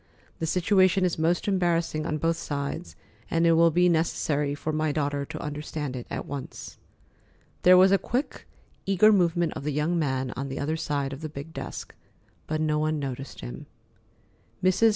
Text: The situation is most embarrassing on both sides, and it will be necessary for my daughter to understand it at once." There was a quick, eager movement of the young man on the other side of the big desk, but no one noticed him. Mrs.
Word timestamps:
The 0.39 0.47
situation 0.47 1.05
is 1.05 1.19
most 1.19 1.47
embarrassing 1.47 2.07
on 2.07 2.17
both 2.17 2.35
sides, 2.37 2.95
and 3.29 3.45
it 3.45 3.51
will 3.51 3.69
be 3.69 3.87
necessary 3.87 4.55
for 4.55 4.73
my 4.73 4.91
daughter 4.91 5.25
to 5.25 5.39
understand 5.39 5.95
it 5.95 6.07
at 6.09 6.25
once." 6.25 6.79
There 7.61 7.77
was 7.77 7.91
a 7.91 7.99
quick, 7.99 8.47
eager 8.87 9.11
movement 9.13 9.53
of 9.53 9.63
the 9.63 9.69
young 9.71 9.99
man 9.99 10.31
on 10.31 10.49
the 10.49 10.57
other 10.57 10.75
side 10.75 11.13
of 11.13 11.21
the 11.21 11.29
big 11.29 11.53
desk, 11.53 11.93
but 12.47 12.59
no 12.59 12.79
one 12.79 12.97
noticed 12.97 13.41
him. 13.41 13.67
Mrs. 14.63 14.89